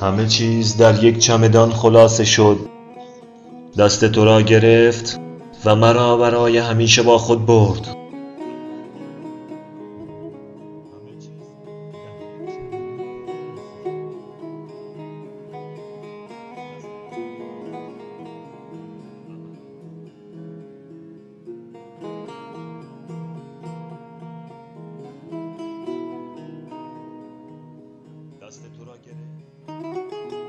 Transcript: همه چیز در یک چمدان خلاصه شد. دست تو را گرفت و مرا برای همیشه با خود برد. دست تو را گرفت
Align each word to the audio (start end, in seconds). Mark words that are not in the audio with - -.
همه 0.00 0.26
چیز 0.26 0.76
در 0.76 1.04
یک 1.04 1.18
چمدان 1.18 1.70
خلاصه 1.70 2.24
شد. 2.24 2.58
دست 3.78 4.04
تو 4.04 4.24
را 4.24 4.42
گرفت 4.42 5.20
و 5.64 5.76
مرا 5.76 6.16
برای 6.16 6.58
همیشه 6.58 7.02
با 7.02 7.18
خود 7.18 7.46
برد. 7.46 7.99
دست 28.50 28.72
تو 28.78 28.84
را 28.84 28.96
گرفت 28.96 30.39